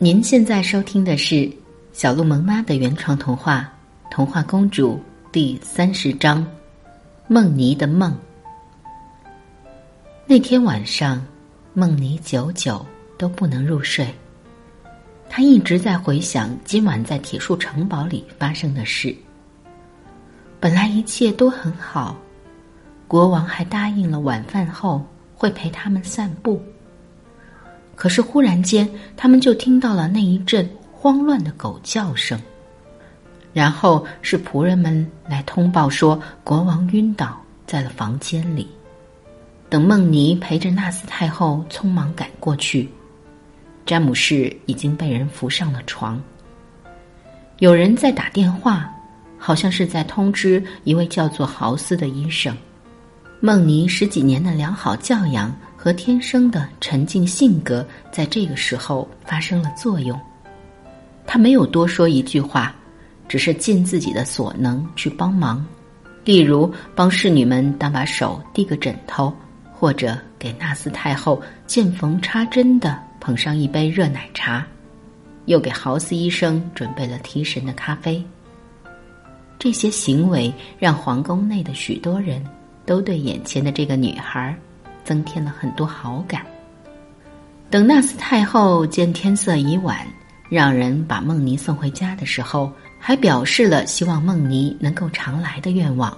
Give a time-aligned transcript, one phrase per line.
[0.00, 1.50] 您现在收听的是
[1.92, 3.68] 小鹿萌妈的原创童话
[4.12, 4.92] 《童话公主》
[5.32, 6.40] 第三十章
[7.26, 8.12] 《梦妮的梦》。
[10.24, 11.20] 那天晚上，
[11.74, 12.86] 梦妮久久
[13.18, 14.06] 都不能入睡，
[15.28, 19.12] 她一直在回想今晚在铁树城堡里发生的事。
[20.60, 22.16] 本来一切都很好，
[23.08, 25.04] 国王还答应了晚饭后
[25.34, 26.62] 会陪他们散步。
[27.98, 32.40] 可是忽然间，他们就听到了那一阵慌乱的狗叫声，
[33.52, 37.36] 然后是仆人们来通报说国王晕倒
[37.66, 38.68] 在了房间里。
[39.68, 42.88] 等梦妮陪着纳斯太后匆忙赶过去，
[43.84, 46.22] 詹姆士已经被人扶上了床。
[47.58, 48.94] 有人在打电话。
[49.40, 52.56] 好像是在通知一位叫做豪斯的医生，
[53.38, 60.18] 梦妮十几年的良好教养和天生的沉静性格，在这个时候发生了作用。
[61.24, 62.74] 他没有多说一句话，
[63.28, 65.64] 只是尽自己的所能去帮忙，
[66.24, 69.32] 例如帮侍女们搭把手、递个枕头，
[69.72, 74.66] 或者给纳斯太后见缝插针的捧上一杯热奶茶，
[75.44, 78.20] 又给豪斯医生准备了提神的咖啡。
[79.60, 82.44] 这些行为让皇宫内的许多人
[82.84, 84.56] 都对眼前的这个女孩
[85.08, 86.42] 增添了很多好感。
[87.70, 90.06] 等纳斯太后见天色已晚，
[90.50, 96.14] 让人把梦妮送回家的时候，还表示了希望梦妮能够常来的愿望。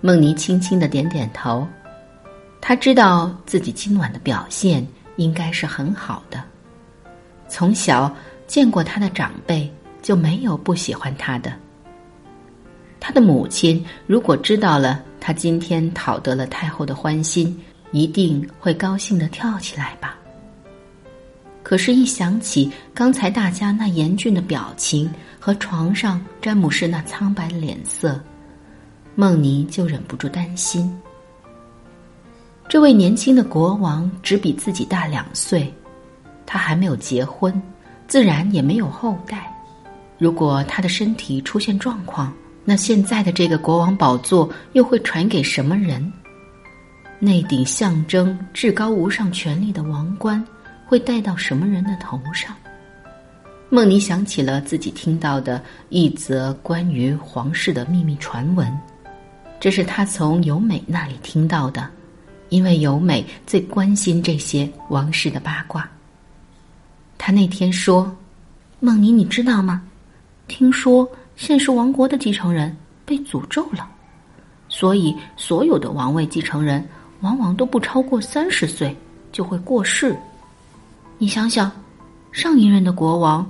[0.00, 1.68] 梦妮轻轻的点点头，
[2.58, 6.42] 她知道自己今晚的表现应该是很好的。
[7.48, 8.10] 从小
[8.46, 11.52] 见过她的长辈就没有不喜欢她的。
[13.00, 17.58] 他的母亲如果知道了他今天讨得了太后的欢心，
[17.92, 20.16] 一定会高兴的跳起来吧。
[21.62, 28.18] 可是，一想起刚才大家那严峻的表情和床上詹姆士那苍白的脸色，
[29.14, 30.90] 梦妮就忍不住担心。
[32.68, 35.72] 这位年轻的国王只比自己大两岁，
[36.46, 37.60] 他还没有结婚，
[38.06, 39.54] 自然也没有后代。
[40.16, 42.32] 如果他的身体出现状况，
[42.68, 46.12] 那现在的这个国王宝座又会传给什么人？
[47.18, 50.46] 那顶象征至高无上权力的王冠
[50.84, 52.54] 会戴到什么人的头上？
[53.70, 58.70] 梦妮想起了自己听到的一则关于皇室的秘密传闻，
[59.58, 61.88] 这是他从由美那里听到的，
[62.50, 65.88] 因为由美最关心这些王室的八卦。
[67.16, 68.14] 他那天说
[68.78, 69.82] ：“梦妮，你知道吗？
[70.46, 72.76] 听说。”现实王国的继承人
[73.06, 73.88] 被诅咒了，
[74.68, 76.84] 所以所有的王位继承人
[77.20, 78.94] 往往都不超过三十岁
[79.30, 80.18] 就会过世。
[81.16, 81.70] 你想想，
[82.32, 83.48] 上一任的国王，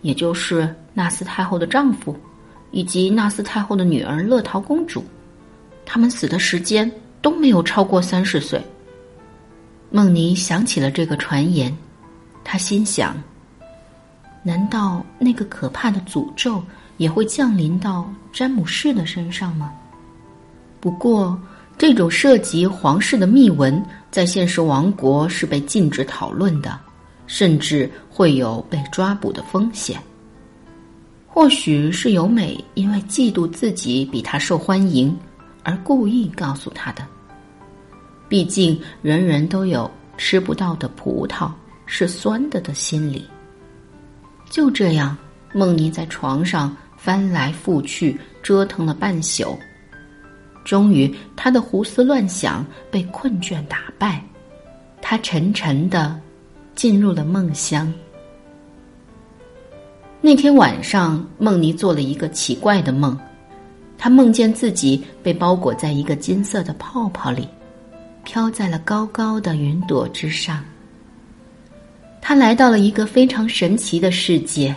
[0.00, 2.16] 也就是纳斯太后的丈夫，
[2.70, 5.04] 以及纳斯太后的女儿乐桃公主，
[5.84, 8.64] 他们死的时间都没有超过三十岁。
[9.90, 11.76] 梦妮想起了这个传言，
[12.42, 13.14] 她心想：
[14.42, 16.64] 难道那个可怕的诅咒？
[17.00, 19.72] 也会降临到詹姆士的身上吗？
[20.80, 21.40] 不过，
[21.78, 26.78] 这种涉及皇室的秘闻，在现实王国是被禁止讨论的，
[27.26, 29.98] 甚至会有被抓捕的风险。
[31.26, 35.16] 或许是由美因为嫉妒自己比他受欢迎，
[35.62, 37.02] 而故意告诉他的。
[38.28, 41.50] 毕竟，人人都有吃不到的葡萄
[41.86, 43.24] 是酸的的心理。
[44.50, 45.16] 就这样，
[45.54, 46.76] 梦妮在床上。
[47.02, 49.58] 翻来覆去折腾了半宿，
[50.64, 54.22] 终于他的胡思乱想被困倦打败，
[55.00, 56.20] 他沉沉的
[56.74, 57.90] 进入了梦乡。
[60.20, 63.18] 那天晚上，梦妮做了一个奇怪的梦，
[63.96, 67.48] 她梦见自己被包裹在一个金色的泡泡里，
[68.24, 70.62] 飘在了高高的云朵之上。
[72.20, 74.76] 他来到了一个非常神奇的世界。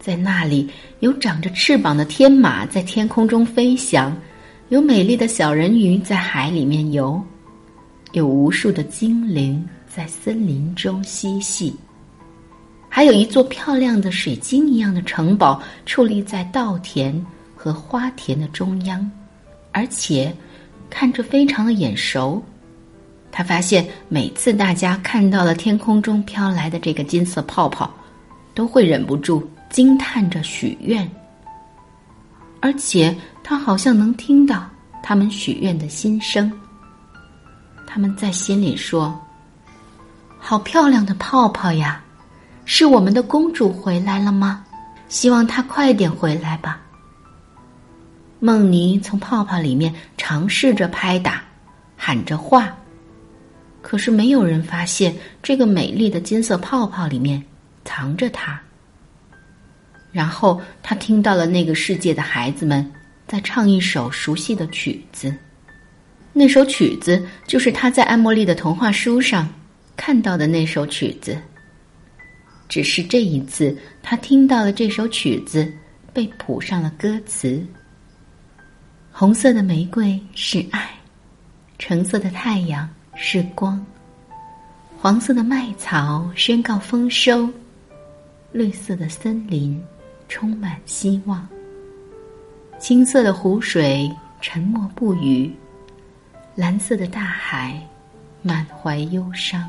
[0.00, 4.16] 在那里有长着翅膀的天马在天空中飞翔，
[4.68, 7.22] 有美丽的小人鱼在海里面游，
[8.12, 11.72] 有无数的精灵在森林中嬉戏，
[12.88, 17.24] 还有一座漂亮的水晶一样的城堡矗立在稻田
[17.54, 19.08] 和花田的中央，
[19.70, 20.34] 而且
[20.90, 22.42] 看着非常的眼熟。
[23.30, 27.88] 他发现每次大家看到了天空中飘来的这个金色泡泡，
[28.52, 29.48] 都会忍不住。
[29.70, 31.08] 惊叹着许愿，
[32.60, 34.68] 而且他好像能听到
[35.02, 36.52] 他们许愿的心声。
[37.86, 39.18] 他们在心里说
[40.38, 42.02] ：“好漂亮的泡泡呀，
[42.64, 44.64] 是我们的公主回来了吗？
[45.08, 46.80] 希望她快点回来吧。
[48.40, 51.42] 梦妮从泡泡里面尝试着拍打，
[51.96, 52.68] 喊着话，
[53.80, 57.42] 可是没有人发现这个美丽的金色泡泡里面
[57.84, 58.60] 藏着她。
[60.10, 62.90] 然后他听到了那个世界的孩子们
[63.26, 65.34] 在唱一首熟悉的曲子，
[66.32, 69.48] 那首曲子就是他在艾茉莉的童话书上
[69.96, 71.38] 看到的那首曲子。
[72.68, 75.70] 只是这一次，他听到了这首曲子
[76.12, 77.64] 被谱上了歌词。
[79.10, 80.90] 红色的玫瑰是爱，
[81.78, 83.84] 橙色的太阳是光，
[84.98, 87.48] 黄色的麦草宣告丰收，
[88.52, 89.82] 绿色的森林
[90.28, 91.46] 充满希望。
[92.78, 94.08] 青色的湖水
[94.40, 95.52] 沉默不语，
[96.54, 97.82] 蓝色的大海
[98.42, 99.68] 满怀忧伤。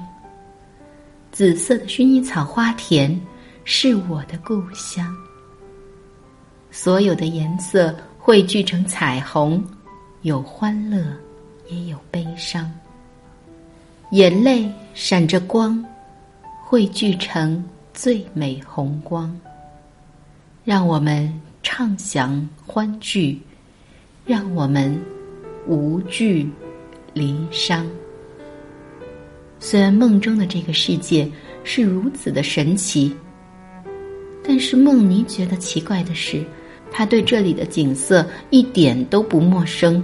[1.32, 3.20] 紫色的薰衣草花田
[3.64, 5.16] 是我的故乡。
[6.72, 9.64] 所有的颜色汇聚成彩虹，
[10.22, 11.04] 有欢乐，
[11.68, 12.72] 也有悲伤。
[14.12, 15.84] 眼泪闪着光，
[16.64, 17.64] 汇聚成
[17.94, 19.36] 最美红光。
[20.69, 21.27] 让我们
[21.63, 23.39] 畅享欢聚，
[24.24, 24.95] 让我们
[25.66, 26.48] 无惧
[27.12, 27.88] 离伤。
[29.60, 31.27] 虽然梦中的这个世界
[31.63, 33.12] 是如此的神奇，
[34.44, 36.45] 但是梦妮觉得奇怪的是，
[36.92, 40.00] 他对这里的景色一点都不陌生，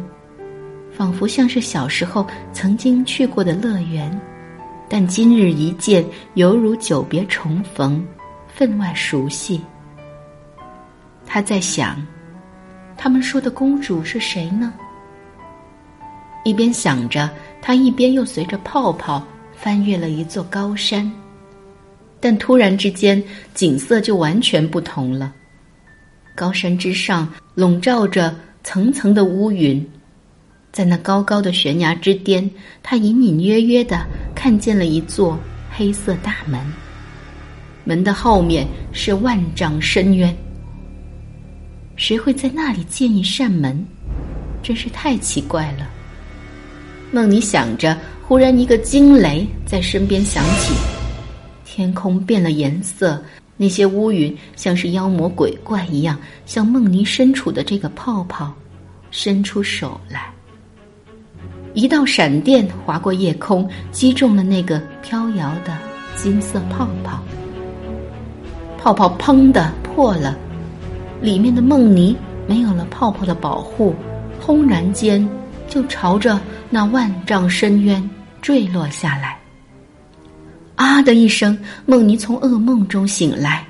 [0.92, 4.20] 仿佛像是小时候曾经去过的乐园，
[4.90, 6.04] 但今日一见，
[6.34, 8.04] 犹如久别重逢，
[8.48, 9.62] 分外熟悉。
[11.26, 12.02] 他在想，
[12.98, 14.74] 他们说的公主是谁呢？
[16.44, 17.30] 一边想着，
[17.62, 19.26] 他一边又随着泡泡。
[19.58, 21.10] 翻越了一座高山，
[22.20, 23.24] 但突然之间
[23.54, 25.34] 景色就完全不同了。
[26.36, 28.36] 高山之上笼罩着
[28.66, 29.84] 层层的乌云，
[30.74, 32.48] 在那高高的悬崖之巅，
[32.84, 34.06] 他隐隐约约的
[34.36, 35.40] 看见了一座
[35.72, 36.60] 黑色大门，
[37.86, 40.36] 门的后面是万丈深渊。
[41.96, 43.86] 谁会在那里建一扇门？
[44.62, 45.88] 真是太奇怪了。
[47.12, 47.98] 梦里想着。
[48.28, 50.74] 忽然，一个惊雷在身边响起，
[51.64, 53.24] 天空变了颜色，
[53.56, 58.52] 那些乌云像是妖魔鬼怪一样，向梦妮身处的这个泡泡
[59.12, 60.34] 伸出手来。
[61.76, 65.78] 一道闪电划过夜空，击中了那个飘摇的
[66.16, 67.24] 金色泡泡，
[68.76, 70.36] 泡泡砰的破了，
[71.22, 72.16] 里面的梦妮
[72.48, 73.96] 没有了泡泡的保护，
[74.40, 75.28] 轰然间
[75.68, 76.40] 就朝着
[76.70, 78.10] 那万丈深渊。
[78.42, 79.40] 坠落下来，
[80.76, 81.58] 啊的一声，
[81.88, 83.66] 梦妮从噩梦中醒来。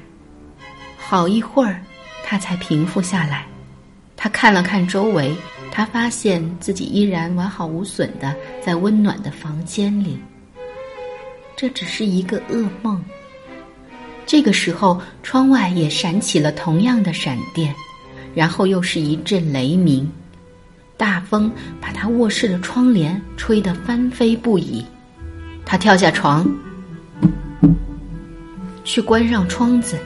[0.97, 1.81] 好一会儿，
[2.25, 3.45] 她才平复下来。
[4.17, 5.33] 她看了看周围，
[5.71, 10.19] 她发现自己依然完好无损的在温暖的房间里。
[11.55, 13.01] 这只是一个噩梦。
[14.25, 17.73] 这个时候，窗外也闪起了同样的闪电，
[18.33, 20.09] 然后又是一阵雷鸣。
[20.97, 24.83] 大风把他卧室的窗帘吹得翻飞不已，
[25.65, 26.49] 他跳下床，
[28.83, 29.97] 去关上窗子，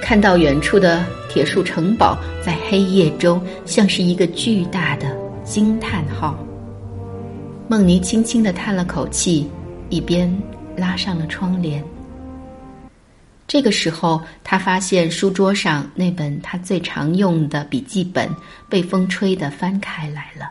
[0.00, 5.14] 看到远处的铁树城堡在黑夜中像是一个巨大的
[5.44, 6.38] 惊叹号。
[7.68, 9.50] 梦妮轻轻的叹了口气，
[9.90, 10.32] 一边
[10.76, 11.84] 拉上了窗帘。
[13.48, 18.28] 这个时候，他发现书桌上那本他最常用的笔记本
[18.68, 20.50] 被风吹得翻开来了。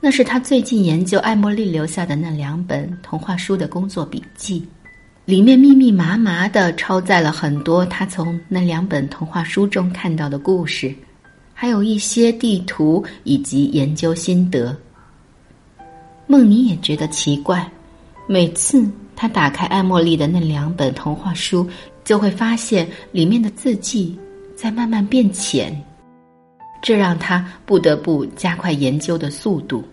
[0.00, 4.64] 那是他最近研究艾茉莉留下的那两本童话书的工作笔记，
[5.24, 10.94] 里面密密麻麻的抄载了很多他从那两本童话书中看到的故事，
[11.52, 14.74] 还有一些地图以及研究心得。
[16.28, 17.68] 梦妮也觉得奇怪，
[18.28, 18.88] 每次。
[19.20, 21.68] 他打开艾茉莉的那两本童话书，
[22.04, 24.18] 就会发现里面的字迹
[24.56, 25.78] 在慢慢变浅，
[26.80, 29.84] 这让他不得不加快研究的速度。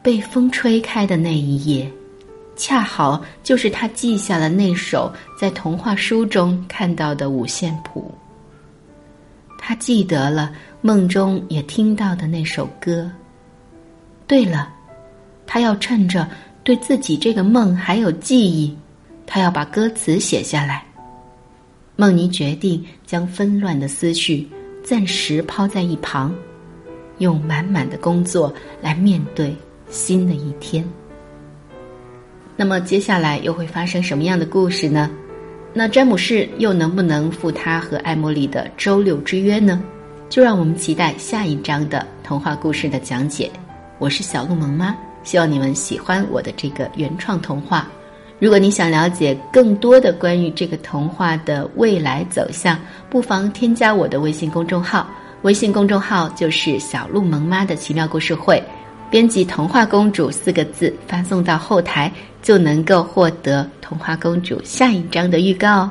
[0.00, 1.90] 被风吹开的那一页，
[2.54, 8.08] 恰好就是他记下了那首在童话书中看到的五线谱。
[9.58, 13.10] 他记得了梦中也听到的那首歌。
[14.28, 14.72] 对了，
[15.44, 16.28] 他要趁着。
[16.62, 18.76] 对自己这个梦还有记忆，
[19.26, 20.84] 他要把歌词写下来。
[21.96, 24.48] 梦妮决定将纷乱的思绪
[24.82, 26.34] 暂时抛在一旁，
[27.18, 29.54] 用满满的工作来面对
[29.88, 30.84] 新的一天。
[32.56, 35.10] 那么接下来又会发生什么样的故事呢？
[35.72, 39.82] 那詹姆士又能不能赴他和艾茉莉的周六之约呢？
[40.28, 43.50] 就让我们期待下一章的童话故事的讲解。
[43.98, 44.96] 我是小鹿萌妈，
[45.30, 47.86] 希望你们喜欢我的这个原创童话。
[48.40, 52.76] 如果你想了解更多的关于这个童话的未来走向，
[53.08, 55.08] 不妨添加我的微信公众号。
[55.42, 58.60] 微信公众号就是小鹿萌妈的奇妙故事会。
[59.08, 65.88] 编辑“童话公主”四个字发送到后台，就能够获得童话公主下一章的预告。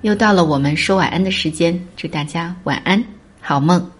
[0.00, 3.04] 又到了我们说晚安的时间，祝大家晚安，
[3.38, 3.95] 好梦。